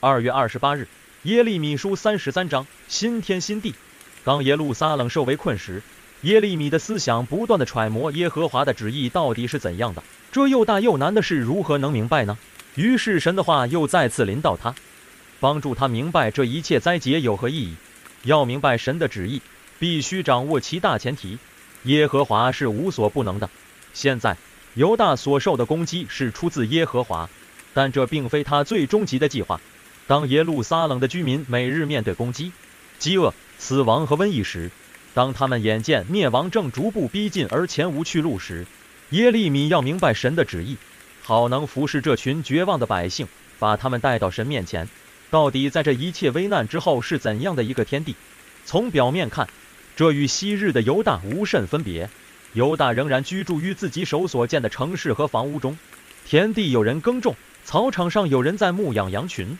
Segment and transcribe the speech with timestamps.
[0.00, 0.86] 二月二十八日，
[1.24, 3.74] 耶利米书三十三章，新天新地。
[4.22, 5.82] 当耶路撒冷受围困时，
[6.20, 10.04] 耶利米的思想不断地揣摩耶和华的旨意到底是怎样的。
[10.30, 12.38] 这又大又难的事，如何能明白呢？
[12.76, 14.72] 于是神的话又再次临到他，
[15.40, 17.74] 帮助他明白这一切灾劫有何意义。
[18.22, 19.42] 要明白神的旨意，
[19.80, 21.38] 必须掌握其大前提：
[21.82, 23.50] 耶和华是无所不能的。
[23.92, 24.36] 现在
[24.74, 27.28] 犹大所受的攻击是出自耶和华，
[27.74, 29.60] 但这并非他最终极的计划。
[30.08, 32.50] 当耶路撒冷的居民每日面对攻击、
[32.98, 34.70] 饥饿、死亡和瘟疫时，
[35.12, 38.66] 当他们眼见灭亡正逐步逼近而前无去路时，
[39.10, 40.78] 耶利米要明白神的旨意，
[41.22, 44.88] 好能服侍这群绝望的百姓，把他们带到神面前。
[45.28, 48.16] 到底在这一切危难之后是怎样的一个天地？
[48.64, 49.46] 从表面看，
[49.94, 52.08] 这与昔日的犹大无甚分别。
[52.54, 55.78] 犹大仍然居住于自己手所建的城市和房屋中，
[56.24, 59.58] 田地有人耕种，草场上有人在牧养羊群。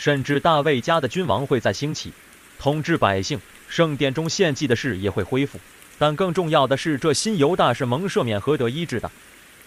[0.00, 2.10] 甚至大卫家的君王会再兴起，
[2.58, 5.60] 统治百姓，圣殿中献祭的事也会恢复。
[5.98, 9.10] 但更重要的是，这新犹大是蒙赦免和得医治的，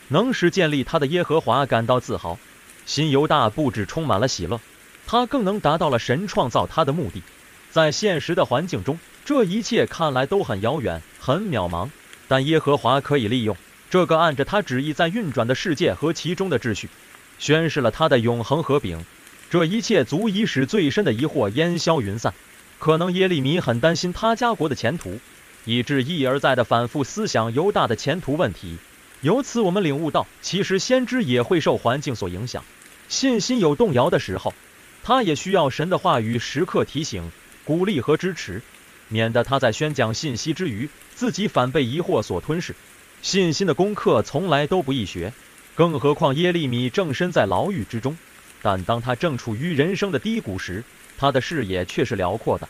[0.08, 2.40] 能使建立他的耶和华感到自豪。
[2.84, 4.60] 新犹大不止充满了喜乐，
[5.06, 7.22] 他更能达到了神创造他的目的。
[7.70, 11.88] 在现实的环境中，这一切看来都很遥远、很渺茫，
[12.28, 13.56] 但耶和华可以利用
[13.88, 16.90] 这个按着他旨意在运转的世界和其中的秩序，
[17.38, 19.06] 宣示了他的永恒和平。
[19.54, 22.34] 这一切足以使最深的疑惑烟消云散。
[22.80, 25.20] 可能耶利米很担心他家国的前途，
[25.64, 28.80] 以致一而再的反复思想犹大的前途问题。
[29.22, 32.64] 由此，我们领悟到，其实先知也会受环境所影响，
[33.08, 34.56] 信心有动摇的时候，
[35.04, 37.32] 他也需要神的话语时刻提醒、
[37.64, 38.60] 鼓励和支持，
[39.08, 42.76] 免得他在宣讲信息之余，自己反被疑惑所吞噬。
[43.22, 45.32] 信心的功课从来都不易学，
[45.76, 48.18] 更何况耶利米正身在牢狱之中。
[48.64, 50.84] 但当他正处于人生的低谷时，
[51.18, 52.68] 他的视野却是辽阔的。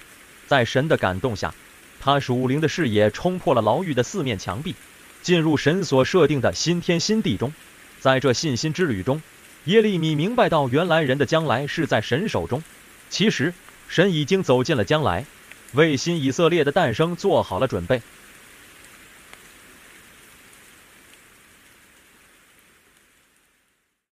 [0.47, 1.53] 在神的感动下，
[2.01, 4.75] 他属灵的视野冲破了牢狱的四面墙壁，
[5.21, 7.53] 进入神所设定的新天新地中。
[7.99, 9.21] 在这信心之旅中，
[9.65, 12.63] 耶利米明白到，原来人的将来是在神手中。
[13.09, 13.53] 其实，
[13.87, 15.25] 神已经走进了将来，
[15.73, 18.01] 为新以色列的诞生做好了准备。